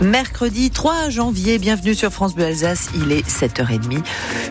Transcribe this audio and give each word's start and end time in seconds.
Mercredi 0.00 0.70
3 0.70 1.08
janvier, 1.08 1.58
bienvenue 1.58 1.94
sur 1.94 2.10
France 2.10 2.34
Bleu 2.34 2.46
Alsace, 2.46 2.88
il 2.96 3.12
est 3.12 3.26
7h30. 3.26 4.02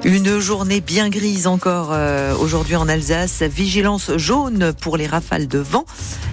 Une 0.06 0.40
journée 0.40 0.80
bien 0.80 1.10
grise 1.10 1.48
encore 1.48 1.90
euh, 1.92 2.34
aujourd'hui 2.36 2.76
en 2.76 2.88
Alsace, 2.88 3.44
vigilance 3.44 4.16
jaune 4.16 4.74
pour 4.74 4.96
les 4.96 5.06
rafales 5.06 5.48
de 5.48 5.60
vent 5.60 5.86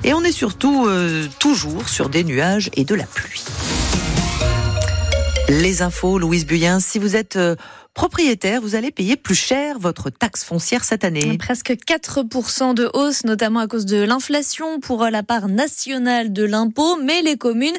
et 0.05 0.15
on 0.15 0.23
est 0.23 0.33
surtout 0.33 0.87
euh, 0.87 1.27
toujours 1.41 1.89
sur 1.89 2.09
des 2.09 2.23
nuages 2.23 2.71
et 2.75 2.85
de 2.85 2.95
la 2.95 3.05
pluie. 3.05 3.45
Les 5.49 5.83
infos, 5.83 6.21
Louise 6.21 6.47
Buyen, 6.47 6.79
si 6.79 7.01
vous 7.01 7.17
êtes 7.17 7.35
euh, 7.35 7.57
propriétaire, 7.95 8.61
vous 8.61 8.75
allez 8.75 8.91
payer 8.91 9.17
plus 9.17 9.35
cher 9.35 9.79
votre 9.79 10.11
taxe 10.11 10.45
foncière 10.45 10.85
cette 10.85 11.05
année. 11.05 11.37
Presque 11.39 11.73
4% 11.73 12.75
de 12.75 12.91
hausse, 12.95 13.25
notamment 13.25 13.61
à 13.61 13.67
cause 13.67 13.87
de 13.87 14.03
l'inflation 14.03 14.81
pour 14.81 15.05
la 15.05 15.23
part 15.23 15.49
nationale 15.49 16.33
de 16.33 16.45
l'impôt, 16.45 16.97
mais 16.97 17.23
les 17.23 17.37
communes 17.37 17.77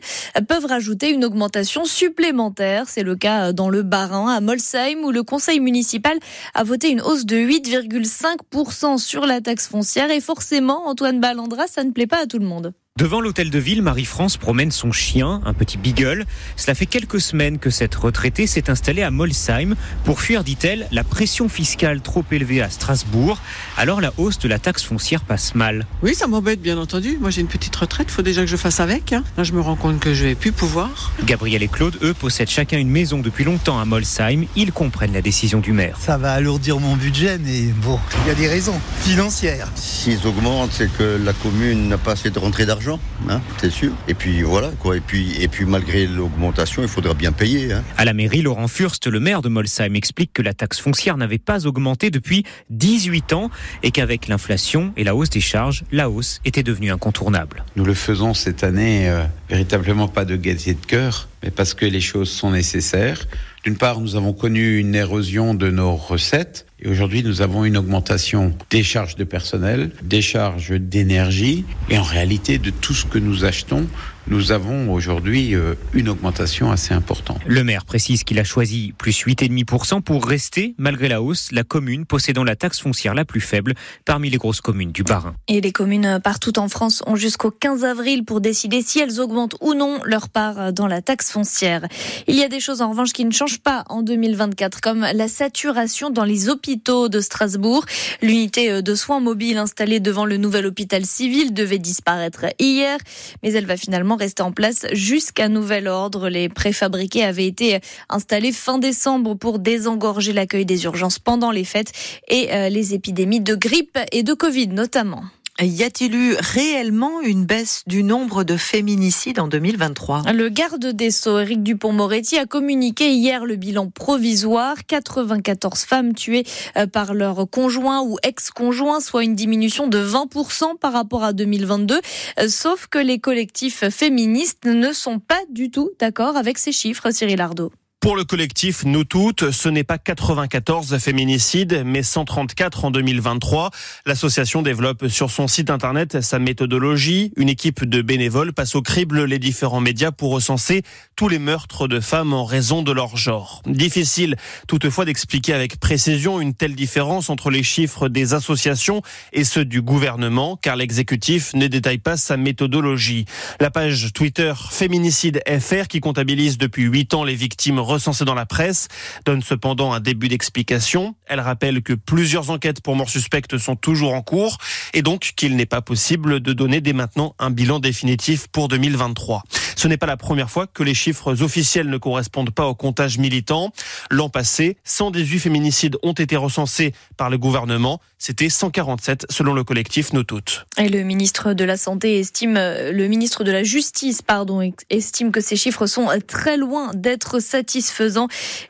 peuvent 0.47 0.66
rajouter 0.66 1.11
une 1.11 1.25
augmentation 1.25 1.86
supplémentaire. 1.86 2.86
C'est 2.88 3.04
le 3.04 3.16
cas 3.16 3.54
dans 3.54 3.69
le 3.69 3.83
Bas-Rhin, 3.83 4.28
à 4.28 4.42
Molsheim, 4.42 5.04
où 5.04 5.11
le 5.11 5.24
conseil 5.24 5.60
municipal 5.60 6.18
a 6.54 6.64
voté 6.64 6.89
une 6.89 7.02
hausse 7.02 7.25
de 7.25 7.38
8,5% 7.38 8.97
sur 8.97 9.25
la 9.25 9.41
taxe 9.41 9.68
foncière. 9.68 10.11
Et 10.11 10.21
forcément, 10.21 10.88
Antoine 10.88 11.19
Ballandra, 11.19 11.68
ça 11.68 11.83
ne 11.83 11.91
plaît 11.91 12.07
pas 12.07 12.24
à 12.24 12.25
tout 12.25 12.39
le 12.39 12.46
monde. 12.46 12.74
Devant 13.01 13.19
l'hôtel 13.19 13.50
de 13.50 13.57
ville, 13.57 13.82
Marie-France 13.82 14.37
promène 14.37 14.69
son 14.69 14.91
chien, 14.91 15.41
un 15.43 15.55
petit 15.55 15.79
beagle. 15.79 16.28
Cela 16.55 16.75
fait 16.75 16.86
quelques 16.86 17.19
semaines 17.19 17.57
que 17.57 17.71
cette 17.71 17.96
retraitée 17.96 18.46
s'est 18.46 18.69
installée 18.69 19.01
à 19.01 19.10
Molsheim 19.10 19.74
pour 20.04 20.21
fuir, 20.21 20.43
dit-elle, 20.43 20.87
la 20.91 21.04
pression 21.04 21.50
fiscale 21.50 22.01
trop 22.01 22.24
élevée 22.32 22.61
à 22.61 22.69
Strasbourg. 22.69 23.39
Alors 23.75 24.01
la 24.01 24.14
hausse 24.18 24.37
de 24.37 24.47
la 24.47 24.60
taxe 24.60 24.83
foncière 24.83 25.21
passe 25.21 25.55
mal. 25.55 25.87
Oui, 26.04 26.14
ça 26.14 26.27
m'embête 26.27 26.61
bien 26.61 26.77
entendu. 26.77 27.18
Moi 27.19 27.32
j'ai 27.32 27.41
une 27.41 27.47
petite 27.47 27.75
retraite, 27.75 28.05
il 28.11 28.14
faut 28.14 28.21
déjà 28.21 28.41
que 28.41 28.47
je 28.47 28.55
fasse 28.55 28.79
avec. 28.79 29.13
Hein. 29.13 29.24
Là 29.36 29.43
je 29.43 29.54
me 29.54 29.61
rends 29.61 29.75
compte 29.75 29.99
que 29.99 30.13
je 30.13 30.25
vais 30.25 30.36
plus 30.36 30.52
pouvoir. 30.52 31.11
Gabriel 31.24 31.63
et 31.63 31.68
Claude, 31.68 31.97
eux, 32.03 32.13
possèdent 32.13 32.52
chacun 32.52 32.77
une 32.77 32.91
maison 32.91 33.17
depuis 33.17 33.45
longtemps 33.45 33.80
à 33.80 33.86
Molsheim. 33.86 34.45
Ils 34.55 34.72
comprennent 34.72 35.13
la 35.13 35.23
décision 35.23 35.59
du 35.59 35.72
maire. 35.72 35.97
Ça 35.99 36.19
va 36.19 36.33
alourdir 36.33 36.79
mon 36.79 36.95
budget, 36.95 37.39
mais 37.39 37.63
bon, 37.81 37.99
il 38.23 38.27
y 38.27 38.31
a 38.31 38.35
des 38.35 38.47
raisons 38.47 38.79
financières. 38.99 39.69
S'ils 39.73 40.27
augmentent, 40.27 40.72
c'est 40.72 40.94
que 40.95 41.19
la 41.25 41.33
commune 41.33 41.88
n'a 41.88 41.97
pas 41.97 42.11
assez 42.11 42.29
de 42.29 42.38
rentrée 42.38 42.67
d'argent. 42.67 42.91
Hein, 43.30 43.42
c'est 43.58 43.72
sûr. 43.72 43.92
Et 44.08 44.14
puis 44.14 44.42
voilà 44.42 44.70
quoi. 44.80 44.97
Et 44.97 45.02
puis 45.02 45.42
et 45.42 45.47
puis 45.47 45.66
malgré 45.66 46.08
l'augmentation, 46.08 46.81
il 46.81 46.88
faudra 46.88 47.14
bien 47.14 47.31
payer. 47.31 47.73
Hein. 47.73 47.84
À 47.97 48.06
la 48.06 48.14
mairie, 48.14 48.42
Laurent 48.42 48.67
Furst, 48.67 49.08
le 49.08 49.20
maire 49.20 49.42
de 49.42 49.50
Molsheim, 49.50 49.95
explique 49.95 50.34
que 50.34 50.42
la 50.42 50.53
taxe 50.53 50.80
foncière 50.80 51.17
n'avait 51.17 51.38
pas 51.38 51.67
augmenté 51.67 52.09
depuis 52.09 52.45
18 52.69 53.34
ans 53.34 53.50
et 53.84 53.92
qu'avec 53.92 54.28
l'inflation 54.28 54.94
et 54.97 55.03
la 55.03 55.16
hausse 55.16 55.30
des 55.30 55.42
charges, 55.42 55.84
la 55.92 56.09
hausse 56.09 56.39
était 56.45 56.64
devenue 56.64 56.92
incontournable. 56.92 57.64
Nous 57.75 57.86
le 57.86 57.94
faisons 57.94 58.34
cette 58.34 58.64
année 58.64 59.09
euh, 59.09 59.23
véritablement 59.52 60.07
pas 60.07 60.23
de 60.23 60.38
gaieté 60.38 60.73
de 60.73 60.85
cœur, 60.85 61.27
mais 61.44 61.52
parce 61.52 61.73
que 61.73 61.85
les 61.85 61.99
choses 61.99 62.31
sont 62.31 62.52
nécessaires. 62.52 63.27
D'une 63.66 63.75
part, 63.75 63.99
nous 63.99 64.16
avons 64.16 64.31
connu 64.31 64.77
une 64.80 64.95
érosion 64.95 65.53
de 65.53 65.69
nos 65.69 65.97
recettes 65.97 66.66
et 66.80 66.88
aujourd'hui, 66.88 67.21
nous 67.21 67.41
avons 67.41 67.66
une 67.66 67.77
augmentation 67.77 68.55
des 68.69 68.81
charges 68.81 69.16
de 69.16 69.25
personnel, 69.25 69.91
des 70.02 70.22
charges 70.22 70.72
d'énergie 70.72 71.66
et 71.89 71.97
en 71.97 72.03
réalité 72.03 72.57
de 72.59 72.72
tout 72.72 72.94
ce 72.94 73.05
que 73.05 73.19
nous 73.19 73.44
achetons 73.44 73.88
nous 74.27 74.52
avons 74.52 74.91
aujourd'hui 74.94 75.55
euh, 75.55 75.75
une 75.94 76.09
augmentation 76.09 76.72
assez 76.72 76.94
importante. 76.94 77.39
Le 77.45 77.64
maire 77.64 77.86
précise 77.86 78.23
qu'il 78.23 78.39
a 78.39 78.44
choisi 78.44 78.94
plus 78.97 79.25
8,5% 79.25 80.02
pour 80.02 80.25
rester, 80.25 80.75
malgré 80.78 81.08
la 81.08 81.22
hausse, 81.22 81.52
la 81.52 81.63
commune 81.63 82.05
possédant 82.05 82.44
la 82.44 82.55
taxe 82.55 82.80
foncière 82.80 83.13
la 83.13 83.25
plus 83.25 83.41
faible 83.41 83.73
parmi 84.05 84.30
les 84.30 84.38
grosses 84.38 84.61
communes 84.61 84.91
du 84.91 85.03
Bas-Rhin. 85.03 85.36
Et 85.47 85.59
les 85.61 85.72
communes 85.72 86.19
partout 86.23 86.59
en 86.59 86.69
France 86.69 87.03
ont 87.08 87.16
jusqu'au 87.16 87.52
15 87.52 87.83
avril 87.83 88.23
pour 88.23 88.41
décider 88.41 88.81
si 88.81 89.00
elles 89.00 89.19
augmentent 89.19 89.55
ou 89.59 89.73
non 89.73 90.00
leur 90.05 90.30
part 90.30 90.72
dans 90.72 90.88
la 90.88 91.02
taxe 91.02 91.31
foncière. 91.31 91.88
Il 92.28 92.35
y 92.35 92.44
a 92.44 92.47
des 92.47 92.59
choses 92.59 92.81
en 92.81 92.91
revanche 92.91 93.13
qui 93.13 93.25
ne 93.25 93.31
changent 93.31 93.61
pas 93.61 93.85
en 93.89 94.02
2024, 94.02 94.81
comme 94.81 95.02
la 95.02 95.28
saturation 95.28 96.09
dans 96.09 96.25
les 96.25 96.50
hôpitaux 96.50 97.09
de 97.09 97.19
Strasbourg. 97.19 97.85
L'unité 98.22 98.81
de 98.81 98.95
soins 98.95 99.19
mobiles 99.19 99.57
installée 99.57 100.00
devant 100.00 100.25
le 100.25 100.38
nouvel 100.38 100.66
hôpital 100.66 101.06
civil 101.06 101.53
devait 101.53 101.79
disparaître 101.79 102.45
hier, 102.59 102.97
mais 103.44 103.51
elle 103.53 103.66
va 103.66 103.78
finalement 103.78 104.10
rester 104.16 104.44
en 104.44 104.51
place 104.51 104.85
jusqu'à 104.94 105.49
nouvel 105.49 105.88
ordre. 105.88 106.29
Les 106.29 106.49
préfabriqués 106.49 107.23
avaient 107.23 107.47
été 107.47 107.79
installés 108.09 108.51
fin 108.51 108.77
décembre 108.77 109.35
pour 109.35 109.59
désengorger 109.59 110.33
l'accueil 110.33 110.66
des 110.66 110.83
urgences 110.85 111.19
pendant 111.19 111.51
les 111.51 111.66
fêtes 111.66 111.91
et 112.27 112.53
euh, 112.53 112.69
les 112.69 112.94
épidémies 112.94 113.41
de 113.41 113.55
grippe 113.55 113.97
et 114.11 114.23
de 114.23 114.33
Covid 114.33 114.67
notamment. 114.67 115.23
Y 115.63 115.83
a-t-il 115.83 116.16
eu 116.16 116.33
réellement 116.39 117.22
une 117.22 117.45
baisse 117.45 117.83
du 117.85 118.01
nombre 118.01 118.44
de 118.44 118.57
féminicides 118.57 119.39
en 119.39 119.47
2023 119.47 120.31
Le 120.33 120.49
garde 120.49 120.88
des 120.88 121.11
Sceaux, 121.11 121.38
Éric 121.38 121.61
Dupont-Moretti, 121.61 122.39
a 122.39 122.47
communiqué 122.47 123.11
hier 123.11 123.45
le 123.45 123.57
bilan 123.57 123.89
provisoire. 123.91 124.75
94 124.88 125.81
femmes 125.83 126.13
tuées 126.16 126.45
euh, 126.77 126.88
par 126.88 127.13
leur 127.13 127.47
conjoint 127.50 128.01
ou 128.01 128.17
ex-conjoint, 128.23 129.00
soit 129.01 129.23
une 129.23 129.35
diminution 129.35 129.88
de 129.88 130.03
20% 130.03 130.79
par 130.79 130.94
rapport 130.94 131.23
à 131.23 131.31
2022. 131.31 132.00
Euh, 132.39 132.47
sauf 132.47 132.88
que 132.88 132.97
les 132.97 133.19
collectifs 133.19 133.88
féministes 133.89 134.66
ne 134.66 134.91
sont 134.94 135.19
pas 135.19 135.41
du 135.51 135.69
tout 135.69 135.91
d'accord 136.00 136.38
avec 136.38 136.57
ces 136.57 136.71
chiffres, 136.71 137.11
Cyril 137.11 137.39
Ardo. 137.39 137.71
Pour 138.01 138.16
le 138.16 138.23
collectif 138.23 138.84
Nous 138.84 139.03
Toutes, 139.03 139.51
ce 139.51 139.69
n'est 139.69 139.84
pas 139.84 140.00
94 140.00 140.97
féminicides, 140.97 141.84
mais 141.85 142.01
134 142.01 142.85
en 142.85 142.89
2023. 142.89 143.69
L'association 144.07 144.63
développe 144.63 145.07
sur 145.07 145.29
son 145.29 145.47
site 145.47 145.69
internet 145.69 146.19
sa 146.22 146.39
méthodologie. 146.39 147.31
Une 147.38 147.47
équipe 147.47 147.85
de 147.85 148.01
bénévoles 148.01 148.53
passe 148.53 148.73
au 148.73 148.81
crible 148.81 149.25
les 149.25 149.38
différents 149.38 149.81
médias 149.81 150.12
pour 150.12 150.31
recenser 150.31 150.81
tous 151.16 151.29
les 151.29 151.38
meurtres 151.38 151.88
de 151.88 152.00
femmes 152.00 152.34
en 152.34 152.44
raison 152.44 152.81
de 152.81 152.91
leur 152.91 153.17
genre. 153.17 153.62
Difficile 153.67 154.35
toutefois 154.68 155.06
d'expliquer 155.06 155.53
avec 155.53 155.79
précision 155.79 156.41
une 156.41 156.56
telle 156.56 156.73
différence 156.73 157.29
entre 157.29 157.51
les 157.51 157.62
chiffres 157.62 158.09
des 158.09 158.33
associations 158.33 159.03
et 159.31 159.44
ceux 159.44 159.63
du 159.63 159.83
gouvernement, 159.83 160.57
car 160.59 160.75
l'exécutif 160.75 161.53
ne 161.53 161.68
détaille 161.68 162.00
pas 162.00 162.18
sa 162.18 162.35
méthodologie. 162.35 163.25
La 163.59 163.69
page 163.69 164.12
Twitter 164.12 164.53
Féminicide 164.72 165.39
FR, 165.47 165.88
qui 165.88 166.00
comptabilise 166.00 166.57
depuis 166.57 166.85
8 166.85 167.13
ans 167.13 167.23
les 167.23 167.35
victimes 167.35 167.78
recensée 167.91 168.25
dans 168.25 168.34
la 168.34 168.46
presse, 168.46 168.88
donne 169.25 169.41
cependant 169.41 169.94
un 169.94 170.00
début 170.00 170.28
d'explication. 170.28 171.16
Elle 171.25 171.40
rappelle 171.40 171.81
que 171.81 171.94
plusieurs 171.94 172.50
enquêtes 172.50 172.81
pour 172.81 172.96
mort 172.96 173.09
suspecte 173.09 173.57
sont 173.57 173.75
toujours 173.75 174.13
en 174.13 174.22
cours 174.22 174.57
et 174.94 175.02
donc 175.02 175.34
qu'il 175.35 175.56
n'est 175.56 175.66
pas 175.66 175.81
possible 175.81 176.40
de 176.40 176.53
donner 176.53 176.81
dès 176.81 176.94
maintenant 176.94 177.35
un 177.40 177.51
bilan 177.51 177.80
définitif 177.80 178.47
pour 178.47 178.68
2023. 178.68 179.44
Ce 179.75 179.88
n'est 179.88 179.97
pas 179.97 180.06
la 180.06 180.18
première 180.18 180.50
fois 180.50 180.68
que 180.68 180.84
les 180.84 180.94
chiffres 180.94 181.41
officiels 181.41 181.90
ne 181.90 181.97
correspondent 181.97 182.51
pas 182.51 182.68
au 182.68 182.75
comptage 182.75 183.18
militant. 183.18 183.74
L'an 184.09 184.30
passé, 184.30 184.78
118 184.84 185.40
féminicides 185.40 185.97
ont 186.03 186.13
été 186.13 186.35
recensés 186.35 186.94
par 187.18 187.30
le 187.30 187.38
gouvernement. 187.38 188.00
C'était 188.18 188.50
147 188.50 189.25
selon 189.30 189.53
le 189.53 189.63
collectif 189.63 190.13
Nos 190.13 190.24
Toutes. 190.24 190.66
Et 190.78 190.90
le 190.90 191.03
ministre 191.03 191.53
de 191.53 191.63
la 191.63 191.78
Santé 191.78 192.19
estime, 192.19 192.53
le 192.56 193.07
ministre 193.07 193.44
de 193.44 193.51
la 193.51 193.63
Justice, 193.63 194.22
pardon, 194.22 194.62
estime 194.90 195.31
que 195.31 195.41
ces 195.41 195.56
chiffres 195.56 195.88
sont 195.88 196.09
très 196.28 196.57
loin 196.57 196.91
d'être 196.94 197.40
satisfaisants 197.40 197.81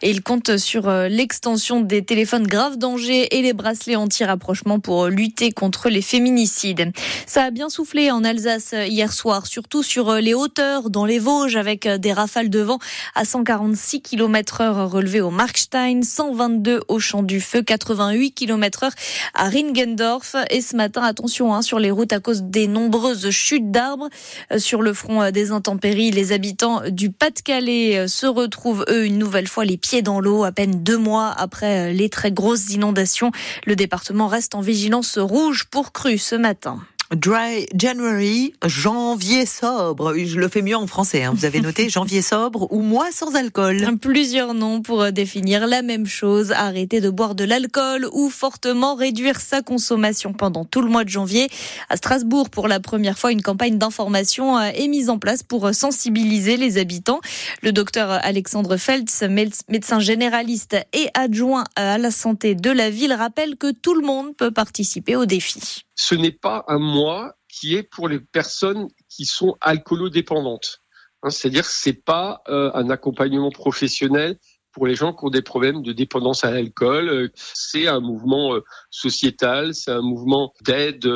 et 0.02 0.10
il 0.10 0.22
compte 0.22 0.58
sur 0.58 0.88
euh, 0.88 1.08
l'extension 1.08 1.82
des 1.82 2.04
téléphones 2.04 2.48
grave 2.48 2.78
danger 2.78 3.36
et 3.38 3.42
les 3.42 3.54
bracelets 3.54 3.96
anti-rapprochement 3.96 4.80
pour 4.80 5.08
lutter 5.08 5.52
contre 5.52 5.90
les 5.90 6.02
féminicides. 6.02 6.92
Ça 7.26 7.44
a 7.44 7.52
bien 7.52 7.70
soufflé 7.70 8.10
en 8.10 8.24
Alsace 8.24 8.74
hier 8.74 9.12
soir, 9.12 9.48
surtout 9.48 9.84
sur 9.84 10.10
euh, 10.10 10.20
les 10.20 10.34
hauteurs 10.34 10.90
dans 10.90 11.06
les 11.06 11.20
Vosges 11.20 11.58
avec 11.58 11.86
euh, 11.86 11.98
des 11.98 12.14
rafales 12.14 12.50
de 12.50 12.60
vent 12.60 12.80
à 13.16 13.26
146 13.26 14.02
km 14.02 14.62
heure 14.62 14.90
relevées 14.90 15.22
au 15.22 15.30
Markstein, 15.30 16.02
122 16.04 16.82
au 16.88 17.00
Champ 17.00 17.24
du 17.24 17.42
Feu, 17.42 17.62
88 17.62 18.32
km 18.32 18.84
heure 18.84 18.94
à 19.34 19.50
Ringendorf. 19.50 20.36
Et 20.50 20.62
ce 20.62 20.76
matin, 20.76 21.04
attention 21.04 21.54
hein, 21.54 21.62
sur 21.62 21.80
les 21.80 21.92
routes 21.92 22.14
à 22.14 22.20
cause 22.20 22.44
des 22.44 22.68
nombreuses 22.68 23.30
chutes 23.30 23.72
d'arbres. 23.72 24.10
Sur 24.58 24.82
le 24.82 24.94
front 24.94 25.32
des 25.32 25.52
intempéries, 25.52 26.12
les 26.12 26.32
habitants 26.32 26.82
du 26.90 27.12
Pas-de-Calais 27.12 28.08
se 28.08 28.26
retrouvent 28.26 28.86
eux 28.90 29.01
une 29.06 29.18
nouvelle 29.18 29.48
fois 29.48 29.66
les 29.66 29.78
pieds 29.78 30.02
dans 30.02 30.20
l'eau 30.20 30.44
à 30.44 30.52
peine 30.52 30.84
deux 30.84 30.98
mois 30.98 31.30
après 31.30 31.94
les 31.94 32.10
très 32.10 32.32
grosses 32.32 32.70
inondations. 32.72 33.32
Le 33.66 33.76
département 33.76 34.28
reste 34.28 34.56
en 34.56 34.62
vigilance 34.62 35.18
rouge 35.18 35.66
pour 35.70 35.92
crue 35.92 36.18
ce 36.18 36.36
matin. 36.36 36.80
Dry 37.16 37.66
January, 37.76 38.54
janvier 38.66 39.46
sobre. 39.46 40.16
Je 40.18 40.40
le 40.40 40.48
fais 40.48 40.62
mieux 40.62 40.78
en 40.78 40.88
français. 40.88 41.24
Hein. 41.24 41.34
Vous 41.36 41.44
avez 41.44 41.60
noté 41.60 41.90
janvier 41.90 42.22
sobre 42.22 42.72
ou 42.72 42.80
mois 42.80 43.12
sans 43.12 43.36
alcool. 43.36 43.98
Plusieurs 44.00 44.54
noms 44.54 44.82
pour 44.82 45.02
euh, 45.02 45.12
définir 45.12 45.68
la 45.68 45.82
même 45.82 46.06
chose. 46.06 46.54
Arrêter 46.54 47.02
de 47.02 47.10
boire 47.10 47.36
de 47.36 47.44
l'alcool 47.44 48.08
ou 48.14 48.30
fortement 48.30 48.96
réduire 48.96 49.42
sa 49.42 49.62
consommation 49.62 50.32
pendant 50.32 50.64
tout 50.64 50.80
le 50.80 50.88
mois 50.88 51.04
de 51.04 51.10
janvier. 51.10 51.50
À 51.90 51.98
Strasbourg, 51.98 52.50
pour 52.50 52.70
la 52.70 52.80
première 52.80 53.20
fois, 53.20 53.34
une 53.34 53.42
campagne 53.42 53.78
d'information 53.78 54.58
euh, 54.58 54.70
est 54.74 54.88
mise 54.88 55.10
en 55.10 55.20
place 55.20 55.44
pour 55.44 55.68
euh, 55.68 55.74
sensibiliser 55.74 56.56
les 56.56 56.78
habitants. 56.78 57.20
Le 57.62 57.74
docteur 57.74 58.10
Alexandre 58.24 58.78
Feltz, 58.78 59.22
médecin 59.68 60.00
généraliste 60.00 60.78
et 60.94 61.10
adjoint 61.14 61.66
à 61.76 61.98
la 61.98 62.10
santé 62.10 62.56
de 62.56 62.72
la 62.72 62.90
ville, 62.90 63.12
rappelle 63.12 63.58
que 63.58 63.72
tout 63.74 63.96
le 63.96 64.06
monde 64.06 64.34
peut 64.38 64.52
participer 64.52 65.18
au 65.18 65.26
défi 65.26 65.84
ce 66.02 66.16
n'est 66.16 66.32
pas 66.32 66.66
un 66.68 66.80
mois 66.80 67.36
qui 67.48 67.76
est 67.76 67.84
pour 67.84 68.08
les 68.08 68.20
personnes 68.20 68.88
qui 69.08 69.26
sont 69.26 69.56
alcoolodépendantes. 69.62 70.82
Hein, 71.22 71.30
C'est-à-dire 71.30 71.64
que 71.64 71.72
c'est 71.72 72.02
pas 72.04 72.42
euh, 72.48 72.72
un 72.74 72.90
accompagnement 72.90 73.52
professionnel 73.52 74.40
pour 74.72 74.88
les 74.88 74.96
gens 74.96 75.14
qui 75.14 75.26
ont 75.26 75.30
des 75.30 75.44
problèmes 75.44 75.84
de 75.84 75.94
dépendance 75.94 76.44
à 76.44 76.50
l'alcool. 76.50 77.08
Euh, 77.10 77.28
C'est 77.36 77.88
un 77.88 78.00
mouvement 78.00 78.56
euh, 78.56 78.64
sociétal, 78.90 79.76
c'est 79.76 79.92
un 79.92 80.02
mouvement 80.02 80.54
d'aide 80.66 81.08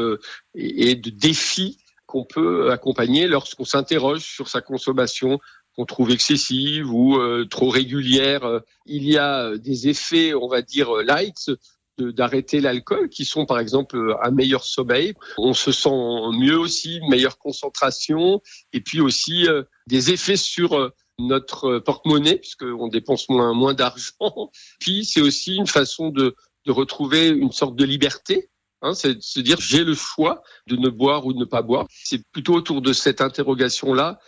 et 0.53 0.93
de 0.93 1.09
défi 1.09 1.79
qu'on 2.05 2.23
peut 2.23 2.71
accompagner 2.71 3.27
lorsqu'on 3.27 3.65
s'interroge 3.65 4.21
sur 4.21 4.49
sa 4.49 4.61
consommation 4.61 5.39
qu'on 5.75 5.85
trouve 5.85 6.11
excessive 6.11 6.93
ou 6.93 7.17
trop 7.49 7.69
régulière. 7.69 8.61
Il 8.85 9.03
y 9.03 9.17
a 9.17 9.57
des 9.57 9.89
effets, 9.89 10.33
on 10.33 10.47
va 10.47 10.61
dire, 10.61 10.93
light 11.03 11.51
d'arrêter 11.97 12.59
l'alcool 12.59 13.09
qui 13.09 13.25
sont 13.25 13.45
par 13.45 13.59
exemple 13.59 13.97
euh, 13.97 14.15
un 14.23 14.31
meilleur 14.31 14.63
sommeil. 14.63 15.13
On 15.37 15.53
se 15.53 15.71
sent 15.71 15.89
mieux 16.33 16.57
aussi, 16.57 16.97
une 16.97 17.09
meilleure 17.09 17.37
concentration 17.37 18.41
et 18.73 18.81
puis 18.81 19.01
aussi 19.01 19.47
euh, 19.47 19.63
des 19.87 20.11
effets 20.11 20.35
sur 20.35 20.73
euh, 20.73 20.89
notre 21.19 21.65
euh, 21.65 21.79
porte-monnaie 21.79 22.37
puisqu'on 22.37 22.87
dépense 22.87 23.29
moins, 23.29 23.53
moins 23.53 23.73
d'argent. 23.73 24.11
Puis 24.79 25.05
c'est 25.05 25.21
aussi 25.21 25.55
une 25.55 25.67
façon 25.67 26.09
de, 26.09 26.35
de 26.65 26.71
retrouver 26.71 27.29
une 27.29 27.51
sorte 27.51 27.75
de 27.75 27.85
liberté. 27.85 28.49
Hein, 28.81 28.93
c'est 28.93 29.15
de 29.15 29.21
se 29.21 29.39
dire 29.39 29.59
j'ai 29.59 29.83
le 29.83 29.95
choix 29.95 30.43
de 30.67 30.75
ne 30.75 30.89
boire 30.89 31.25
ou 31.25 31.33
de 31.33 31.39
ne 31.39 31.45
pas 31.45 31.61
boire. 31.61 31.87
C'est 31.89 32.21
plutôt 32.31 32.53
autour 32.53 32.81
de 32.81 32.93
cette 32.93 33.21
interrogation-là 33.21 34.19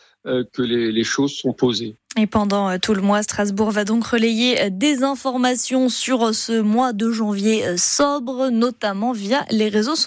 que 0.53 0.62
les, 0.62 1.03
choses 1.03 1.33
sont 1.33 1.53
posées. 1.53 1.95
Et 2.18 2.25
pendant 2.25 2.69
euh, 2.69 2.77
tout 2.81 2.95
le 2.95 3.01
mois, 3.01 3.21
Strasbourg 3.21 3.69
va 3.69 3.85
donc 3.85 4.03
relayer 4.06 4.59
euh, 4.59 4.69
des 4.71 5.03
informations 5.03 5.88
sur 5.88 6.27
euh, 6.27 6.33
ce 6.33 6.59
mois 6.59 6.91
de 6.91 7.12
janvier 7.12 7.65
euh, 7.65 7.77
sobre, 7.77 8.50
notamment 8.50 9.12
via 9.12 9.45
les 9.51 9.69
réseaux 9.69 9.95
sociaux. 9.95 10.06